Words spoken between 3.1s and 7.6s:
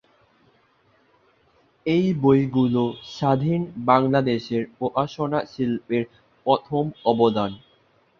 স্বাধীন বাংলাদেশের প্রকাশনা শিল্পের প্রথম অবদান।